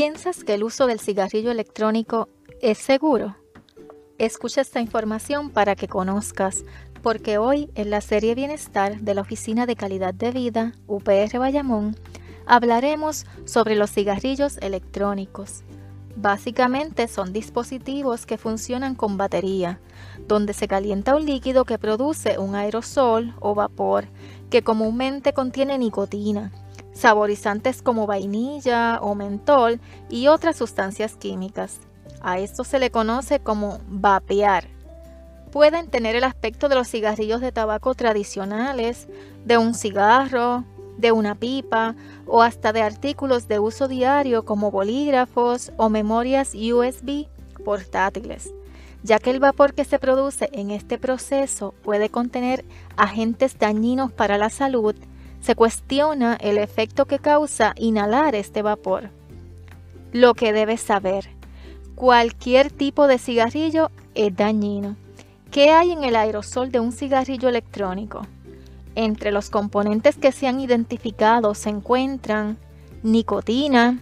¿Piensas 0.00 0.44
que 0.44 0.54
el 0.54 0.62
uso 0.62 0.86
del 0.86 1.00
cigarrillo 1.00 1.50
electrónico 1.50 2.28
es 2.62 2.78
seguro? 2.78 3.34
Escucha 4.16 4.60
esta 4.60 4.80
información 4.80 5.50
para 5.50 5.74
que 5.74 5.88
conozcas, 5.88 6.62
porque 7.02 7.36
hoy 7.36 7.68
en 7.74 7.90
la 7.90 8.00
serie 8.00 8.36
Bienestar 8.36 9.00
de 9.00 9.14
la 9.14 9.22
Oficina 9.22 9.66
de 9.66 9.74
Calidad 9.74 10.14
de 10.14 10.30
Vida, 10.30 10.72
UPR 10.86 11.40
Bayamón, 11.40 11.96
hablaremos 12.46 13.26
sobre 13.44 13.74
los 13.74 13.90
cigarrillos 13.90 14.58
electrónicos. 14.58 15.64
Básicamente 16.14 17.08
son 17.08 17.32
dispositivos 17.32 18.24
que 18.24 18.38
funcionan 18.38 18.94
con 18.94 19.16
batería, 19.16 19.80
donde 20.28 20.52
se 20.52 20.68
calienta 20.68 21.16
un 21.16 21.26
líquido 21.26 21.64
que 21.64 21.76
produce 21.76 22.38
un 22.38 22.54
aerosol 22.54 23.34
o 23.40 23.56
vapor 23.56 24.06
que 24.48 24.62
comúnmente 24.62 25.32
contiene 25.32 25.76
nicotina, 25.76 26.52
saborizantes 26.98 27.80
como 27.80 28.06
vainilla 28.06 28.98
o 29.00 29.14
mentol 29.14 29.80
y 30.10 30.26
otras 30.26 30.56
sustancias 30.56 31.16
químicas. 31.16 31.78
A 32.20 32.40
esto 32.40 32.64
se 32.64 32.80
le 32.80 32.90
conoce 32.90 33.38
como 33.38 33.78
vapear. 33.86 34.66
Pueden 35.52 35.88
tener 35.88 36.16
el 36.16 36.24
aspecto 36.24 36.68
de 36.68 36.74
los 36.74 36.88
cigarrillos 36.88 37.40
de 37.40 37.52
tabaco 37.52 37.94
tradicionales, 37.94 39.06
de 39.44 39.58
un 39.58 39.74
cigarro, 39.74 40.64
de 40.98 41.12
una 41.12 41.36
pipa 41.36 41.94
o 42.26 42.42
hasta 42.42 42.72
de 42.72 42.82
artículos 42.82 43.46
de 43.46 43.60
uso 43.60 43.86
diario 43.86 44.44
como 44.44 44.72
bolígrafos 44.72 45.72
o 45.76 45.88
memorias 45.88 46.54
USB 46.54 47.28
portátiles, 47.64 48.52
ya 49.04 49.20
que 49.20 49.30
el 49.30 49.38
vapor 49.38 49.72
que 49.72 49.84
se 49.84 50.00
produce 50.00 50.50
en 50.52 50.72
este 50.72 50.98
proceso 50.98 51.72
puede 51.82 52.08
contener 52.08 52.64
agentes 52.96 53.56
dañinos 53.56 54.10
para 54.10 54.36
la 54.36 54.50
salud, 54.50 54.96
se 55.40 55.54
cuestiona 55.54 56.34
el 56.34 56.58
efecto 56.58 57.06
que 57.06 57.18
causa 57.18 57.74
inhalar 57.76 58.34
este 58.34 58.62
vapor. 58.62 59.10
Lo 60.12 60.34
que 60.34 60.52
debes 60.52 60.80
saber, 60.80 61.28
cualquier 61.94 62.70
tipo 62.70 63.06
de 63.06 63.18
cigarrillo 63.18 63.90
es 64.14 64.34
dañino. 64.34 64.96
¿Qué 65.50 65.70
hay 65.70 65.92
en 65.92 66.04
el 66.04 66.16
aerosol 66.16 66.70
de 66.70 66.80
un 66.80 66.92
cigarrillo 66.92 67.48
electrónico? 67.48 68.26
Entre 68.94 69.32
los 69.32 69.48
componentes 69.48 70.16
que 70.16 70.32
se 70.32 70.46
han 70.46 70.60
identificado 70.60 71.54
se 71.54 71.70
encuentran 71.70 72.58
nicotina, 73.02 74.00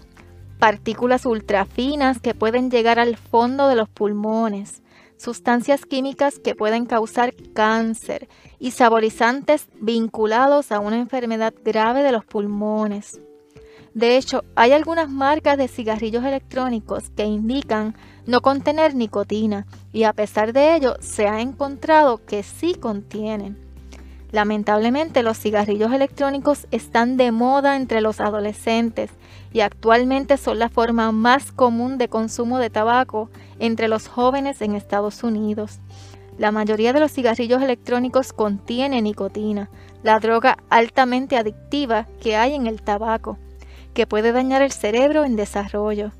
partículas 0.58 1.26
ultrafinas 1.26 2.18
que 2.18 2.34
pueden 2.34 2.70
llegar 2.70 2.98
al 2.98 3.16
fondo 3.16 3.68
de 3.68 3.76
los 3.76 3.88
pulmones, 3.88 4.82
sustancias 5.16 5.86
químicas 5.86 6.38
que 6.38 6.54
pueden 6.54 6.86
causar 6.86 7.34
cáncer 7.54 8.28
y 8.58 8.72
saborizantes 8.72 9.68
vinculados 9.80 10.72
a 10.72 10.80
una 10.80 10.98
enfermedad 10.98 11.54
grave 11.64 12.02
de 12.02 12.12
los 12.12 12.24
pulmones. 12.24 13.20
De 13.94 14.18
hecho, 14.18 14.44
hay 14.56 14.72
algunas 14.72 15.08
marcas 15.08 15.56
de 15.56 15.68
cigarrillos 15.68 16.24
electrónicos 16.24 17.08
que 17.10 17.24
indican 17.24 17.96
no 18.26 18.42
contener 18.42 18.94
nicotina 18.94 19.66
y 19.92 20.02
a 20.02 20.12
pesar 20.12 20.52
de 20.52 20.76
ello 20.76 20.96
se 21.00 21.26
ha 21.28 21.40
encontrado 21.40 22.24
que 22.26 22.42
sí 22.42 22.74
contienen. 22.74 23.65
Lamentablemente 24.32 25.22
los 25.22 25.38
cigarrillos 25.38 25.92
electrónicos 25.92 26.66
están 26.70 27.16
de 27.16 27.30
moda 27.30 27.76
entre 27.76 28.00
los 28.00 28.20
adolescentes 28.20 29.10
y 29.52 29.60
actualmente 29.60 30.36
son 30.36 30.58
la 30.58 30.68
forma 30.68 31.12
más 31.12 31.52
común 31.52 31.96
de 31.96 32.08
consumo 32.08 32.58
de 32.58 32.70
tabaco 32.70 33.30
entre 33.58 33.88
los 33.88 34.08
jóvenes 34.08 34.60
en 34.62 34.74
Estados 34.74 35.22
Unidos. 35.22 35.78
La 36.38 36.50
mayoría 36.50 36.92
de 36.92 37.00
los 37.00 37.12
cigarrillos 37.12 37.62
electrónicos 37.62 38.32
contiene 38.32 39.00
nicotina, 39.00 39.70
la 40.02 40.18
droga 40.18 40.58
altamente 40.68 41.36
adictiva 41.36 42.06
que 42.20 42.36
hay 42.36 42.54
en 42.54 42.66
el 42.66 42.82
tabaco, 42.82 43.38
que 43.94 44.06
puede 44.06 44.32
dañar 44.32 44.60
el 44.60 44.72
cerebro 44.72 45.24
en 45.24 45.36
desarrollo. 45.36 46.12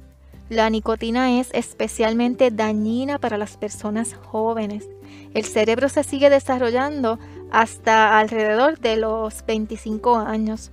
La 0.49 0.71
nicotina 0.71 1.39
es 1.41 1.51
especialmente 1.53 2.53
dañina 2.53 3.19
para 3.19 3.37
las 3.37 3.57
personas 3.57 4.15
jóvenes. 4.15 4.89
El 5.35 5.45
cerebro 5.45 5.89
se 5.89 6.05
sigue 6.05 6.31
desarrollando 6.31 7.19
hasta 7.57 8.19
alrededor 8.19 8.79
de 8.81 8.99
los 8.99 9.47
25 9.47 10.17
años. 10.17 10.73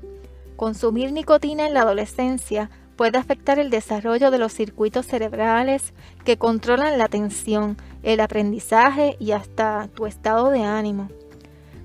Consumir 0.58 1.14
nicotina 1.14 1.66
en 1.66 1.74
la 1.74 1.84
adolescencia 1.84 2.70
puede 2.98 3.18
afectar 3.18 3.58
el 3.58 3.70
desarrollo 3.70 4.32
de 4.32 4.38
los 4.38 4.52
circuitos 4.52 5.06
cerebrales 5.06 5.94
que 6.26 6.38
controlan 6.38 6.98
la 6.98 7.06
atención, 7.06 7.78
el 8.04 8.20
aprendizaje 8.20 9.16
y 9.18 9.32
hasta 9.32 9.88
tu 9.96 10.08
estado 10.08 10.50
de 10.50 10.64
ánimo. 10.64 11.08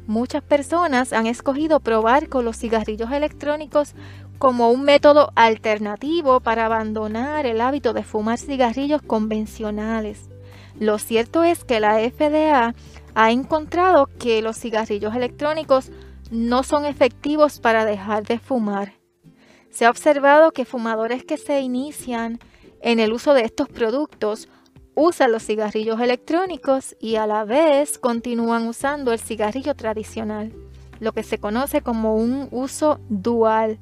Muchas 0.08 0.42
personas 0.42 1.12
han 1.12 1.28
escogido 1.28 1.78
probar 1.78 2.28
con 2.28 2.44
los 2.44 2.56
cigarrillos 2.56 3.12
electrónicos 3.12 3.94
como 4.38 4.72
un 4.72 4.82
método 4.82 5.30
alternativo 5.36 6.40
para 6.40 6.66
abandonar 6.66 7.46
el 7.46 7.60
hábito 7.60 7.92
de 7.92 8.02
fumar 8.02 8.40
cigarrillos 8.40 9.02
convencionales. 9.02 10.28
Lo 10.80 10.98
cierto 10.98 11.44
es 11.44 11.64
que 11.64 11.78
la 11.78 11.98
FDA 11.98 12.74
ha 13.14 13.30
encontrado 13.30 14.08
que 14.18 14.42
los 14.42 14.58
cigarrillos 14.58 15.14
electrónicos 15.14 15.90
no 16.30 16.62
son 16.62 16.84
efectivos 16.84 17.60
para 17.60 17.84
dejar 17.84 18.26
de 18.26 18.38
fumar. 18.38 18.94
Se 19.70 19.86
ha 19.86 19.90
observado 19.90 20.52
que 20.52 20.64
fumadores 20.64 21.24
que 21.24 21.36
se 21.36 21.60
inician 21.60 22.38
en 22.80 23.00
el 23.00 23.12
uso 23.12 23.34
de 23.34 23.42
estos 23.42 23.68
productos 23.68 24.48
usan 24.94 25.30
los 25.30 25.44
cigarrillos 25.44 26.00
electrónicos 26.00 26.96
y 27.00 27.16
a 27.16 27.26
la 27.26 27.44
vez 27.44 27.98
continúan 27.98 28.66
usando 28.66 29.12
el 29.12 29.20
cigarrillo 29.20 29.74
tradicional, 29.74 30.52
lo 30.98 31.12
que 31.12 31.22
se 31.22 31.38
conoce 31.38 31.82
como 31.82 32.16
un 32.16 32.48
uso 32.50 32.98
dual. 33.08 33.78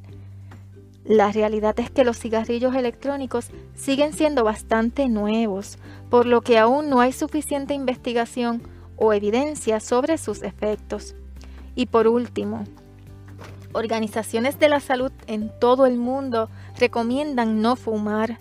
La 1.05 1.33
realidad 1.33 1.79
es 1.81 1.91
que 1.91 2.05
los 2.05 2.19
cigarrillos 2.19 2.75
electrónicos 2.75 3.49
siguen 3.75 4.13
siendo 4.13 4.45
bastante 4.45 5.09
nuevos, 5.09 5.79
por 6.11 6.27
lo 6.27 6.43
que 6.43 6.59
aún 6.59 6.91
no 6.91 7.01
hay 7.01 7.13
suficiente 7.13 7.73
investigación 7.75 8.63
o 8.97 9.12
evidencia 9.12 9.81
sobre 9.81 10.19
sus 10.19 10.43
efectos. 10.43 11.15
Y 11.75 11.87
por 11.87 12.09
último, 12.09 12.65
organizaciones 13.73 14.59
de 14.59 14.69
la 14.69 14.81
salud 14.81 15.12
en 15.27 15.53
todo 15.61 15.87
el 15.87 15.99
mundo 15.99 16.49
recomiendan 16.79 17.61
no 17.61 17.77
fumar. 17.77 18.39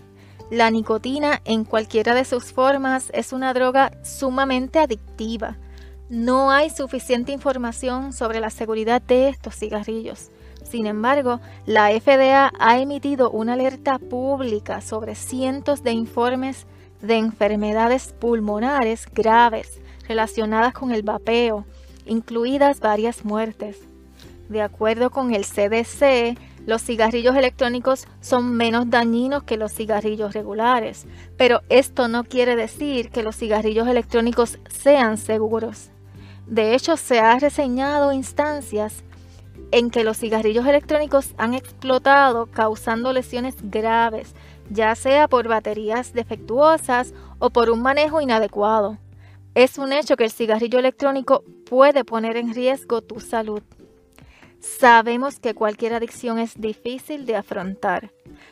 La 0.49 0.69
nicotina 0.69 1.41
en 1.43 1.65
cualquiera 1.65 2.13
de 2.13 2.23
sus 2.23 2.53
formas 2.53 3.11
es 3.13 3.33
una 3.33 3.53
droga 3.53 3.91
sumamente 4.03 4.79
adictiva. 4.79 5.57
No 6.07 6.51
hay 6.51 6.69
suficiente 6.69 7.31
información 7.31 8.13
sobre 8.13 8.39
la 8.39 8.51
seguridad 8.51 9.01
de 9.01 9.27
estos 9.27 9.55
cigarrillos. 9.55 10.29
Sin 10.63 10.87
embargo, 10.87 11.41
la 11.65 11.89
FDA 11.89 12.51
ha 12.59 12.79
emitido 12.79 13.31
una 13.31 13.53
alerta 13.53 13.97
pública 13.99 14.81
sobre 14.81 15.15
cientos 15.15 15.83
de 15.83 15.91
informes 15.91 16.65
de 17.01 17.17
enfermedades 17.17 18.13
pulmonares 18.19 19.07
graves 19.11 19.81
relacionadas 20.07 20.73
con 20.73 20.91
el 20.91 21.03
vapeo, 21.03 21.65
incluidas 22.05 22.79
varias 22.79 23.25
muertes. 23.25 23.79
De 24.49 24.61
acuerdo 24.61 25.09
con 25.09 25.33
el 25.33 25.43
CDC, 25.43 26.37
los 26.65 26.81
cigarrillos 26.81 27.35
electrónicos 27.35 28.07
son 28.21 28.53
menos 28.53 28.89
dañinos 28.89 29.43
que 29.43 29.57
los 29.57 29.71
cigarrillos 29.71 30.33
regulares, 30.33 31.05
pero 31.37 31.61
esto 31.69 32.07
no 32.07 32.23
quiere 32.23 32.55
decir 32.55 33.09
que 33.09 33.23
los 33.23 33.35
cigarrillos 33.35 33.87
electrónicos 33.87 34.59
sean 34.67 35.17
seguros. 35.17 35.89
De 36.47 36.75
hecho, 36.75 36.97
se 36.97 37.19
ha 37.19 37.37
reseñado 37.39 38.13
instancias 38.13 39.03
en 39.71 39.89
que 39.89 40.03
los 40.03 40.17
cigarrillos 40.17 40.65
electrónicos 40.65 41.33
han 41.37 41.53
explotado 41.53 42.45
causando 42.47 43.13
lesiones 43.13 43.55
graves, 43.61 44.35
ya 44.69 44.95
sea 44.95 45.27
por 45.27 45.47
baterías 45.47 46.13
defectuosas 46.13 47.13
o 47.39 47.49
por 47.49 47.69
un 47.69 47.81
manejo 47.81 48.21
inadecuado. 48.21 48.97
Es 49.55 49.77
un 49.77 49.93
hecho 49.93 50.17
que 50.17 50.25
el 50.25 50.31
cigarrillo 50.31 50.79
electrónico 50.79 51.45
puede 51.69 52.03
poner 52.03 52.35
en 52.35 52.53
riesgo 52.53 53.01
tu 53.01 53.21
salud. 53.21 53.63
Sabemos 54.59 55.39
que 55.39 55.53
cualquier 55.53 55.93
adicción 55.93 56.39
es 56.39 56.59
difícil 56.59 57.25
de 57.25 57.37
afrontar. 57.37 58.11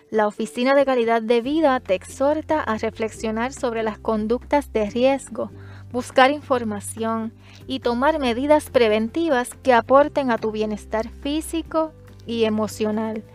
La 0.10 0.28
Oficina 0.28 0.74
de 0.76 0.86
Calidad 0.86 1.22
de 1.22 1.42
Vida 1.42 1.82
te 1.82 1.94
exhorta 1.94 2.62
a 2.62 2.78
reflexionar 2.78 3.52
sobre 3.52 3.84
las 3.84 4.00
conductas 4.00 4.72
de 4.72 4.90
riesgo, 4.90 5.52
buscar 5.92 6.32
información 6.32 7.34
y 7.68 7.82
tomar 7.82 8.18
medidas 8.18 8.70
preventivas 8.70 9.50
que 9.62 9.74
aporten 9.74 10.32
a 10.32 10.38
tu 10.38 10.52
bienestar 10.52 11.10
físico 11.22 11.92
y 12.26 12.46
emocional. 12.46 13.26